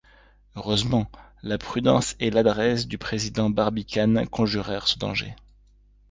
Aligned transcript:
Heureusement 0.55 1.11
la 1.43 1.59
prudence 1.59 2.15
et 2.19 2.31
l’adresse 2.31 2.87
du 2.87 2.97
président 2.97 3.51
Barbicane 3.51 4.27
conjurèrent 4.29 4.87
ce 4.87 4.97
danger. 4.97 5.35